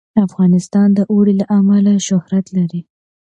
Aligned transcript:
افغانستان 0.27 0.87
د 0.97 0.99
اوړي 1.11 1.33
له 1.41 1.45
امله 1.57 1.93
شهرت 2.07 2.45
لري. 2.57 2.81